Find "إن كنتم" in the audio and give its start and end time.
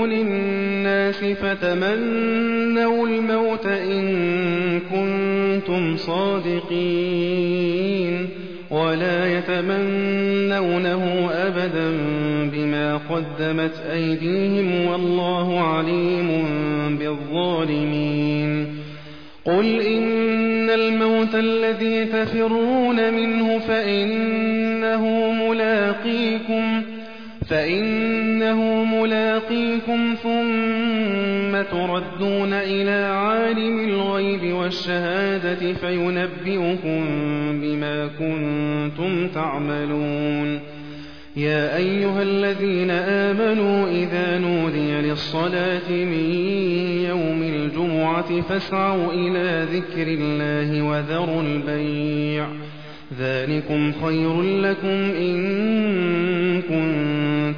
3.66-5.96